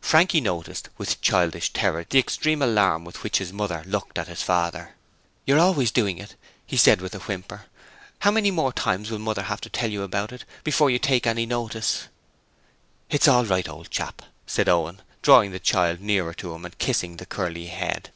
Frankie 0.00 0.40
noticed 0.40 0.88
with 0.96 1.20
childish 1.20 1.74
terror 1.74 2.06
the 2.08 2.18
extreme 2.18 2.62
alarm 2.62 3.04
with 3.04 3.22
which 3.22 3.36
his 3.36 3.52
mother 3.52 3.82
looked 3.84 4.16
at 4.18 4.26
his 4.26 4.42
father. 4.42 4.94
'You're 5.44 5.58
always 5.60 5.90
doing 5.90 6.16
it,' 6.16 6.36
he 6.64 6.78
said 6.78 7.02
with 7.02 7.14
a 7.14 7.18
whimper. 7.18 7.66
'How 8.20 8.30
many 8.30 8.50
more 8.50 8.72
times 8.72 9.10
will 9.10 9.18
Mother 9.18 9.42
have 9.42 9.60
to 9.60 9.68
tell 9.68 9.90
you 9.90 10.02
about 10.04 10.32
it 10.32 10.46
before 10.64 10.88
you 10.88 10.98
take 10.98 11.26
any 11.26 11.44
notice?' 11.44 12.04
'It's 13.10 13.28
all 13.28 13.44
right, 13.44 13.68
old 13.68 13.90
chap,' 13.90 14.22
said 14.46 14.70
Owen, 14.70 15.02
drawing 15.20 15.50
the 15.50 15.60
child 15.60 16.00
nearer 16.00 16.32
to 16.32 16.54
him 16.54 16.64
and 16.64 16.78
kissing 16.78 17.18
the 17.18 17.26
curly 17.26 17.66
head. 17.66 18.10